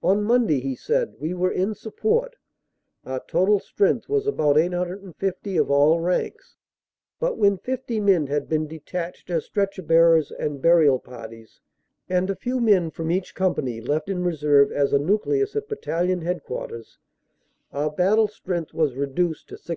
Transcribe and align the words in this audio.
"On 0.00 0.22
Monday," 0.22 0.60
he 0.60 0.76
said, 0.76 1.16
"we 1.18 1.34
were 1.34 1.50
in 1.50 1.74
support. 1.74 2.36
Our 3.04 3.18
total 3.26 3.58
strength 3.58 4.08
was 4.08 4.24
about 4.24 4.56
850 4.56 5.56
of 5.56 5.72
all 5.72 5.98
ranks, 5.98 6.54
but 7.18 7.36
when 7.36 7.58
fifty 7.58 7.98
men 7.98 8.28
had 8.28 8.48
been 8.48 8.68
detached 8.68 9.28
as 9.28 9.44
stretcher 9.44 9.82
bearers 9.82 10.30
and 10.30 10.62
burial 10.62 11.00
parties, 11.00 11.58
and 12.08 12.30
a 12.30 12.36
few 12.36 12.60
men 12.60 12.92
from 12.92 13.10
each 13.10 13.34
company 13.34 13.80
left 13.80 14.08
in 14.08 14.22
reserve 14.22 14.70
as 14.70 14.92
a 14.92 15.00
nucleus 15.00 15.56
at 15.56 15.66
Battalion 15.66 16.20
Headquarters, 16.20 16.98
our 17.72 17.90
battle 17.90 18.28
strength 18.28 18.72
was 18.72 18.94
reduced 18.94 19.48
to 19.48 19.56
675. 19.56 19.74